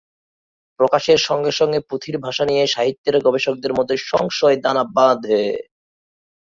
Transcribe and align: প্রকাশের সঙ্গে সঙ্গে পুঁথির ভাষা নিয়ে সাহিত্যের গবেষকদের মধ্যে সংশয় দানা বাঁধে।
প্রকাশের 0.79 1.19
সঙ্গে 1.19 1.51
সঙ্গে 1.51 1.79
পুঁথির 1.89 2.17
ভাষা 2.17 2.43
নিয়ে 2.45 2.63
সাহিত্যের 2.67 3.15
গবেষকদের 3.25 3.73
মধ্যে 3.73 3.95
সংশয় 4.11 4.57
দানা 4.63 4.83
বাঁধে। 4.95 5.43